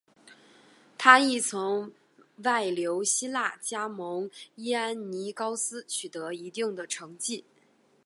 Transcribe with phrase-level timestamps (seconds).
[0.97, 1.93] 他亦曾
[2.43, 7.45] 外流希腊加盟伊安尼高斯取得一定的成绩。